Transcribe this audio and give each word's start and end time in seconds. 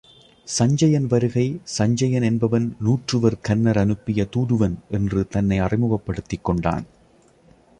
சஞ்சயன் 0.47 1.05
வருகை 1.07 1.43
சஞ்சயன் 1.63 2.21
என்பவன் 2.21 2.65
நூற்றுவர் 2.79 3.37
கன்னர் 3.41 3.77
அனுப்பிய 3.77 4.25
தூதுவன் 4.25 4.75
என்று 4.89 5.27
தன்னை 5.27 5.59
அறிமுகப்படுத்திக் 5.59 6.45
கொண்டான். 6.45 6.85